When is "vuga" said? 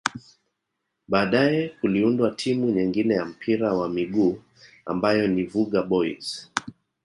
5.45-5.81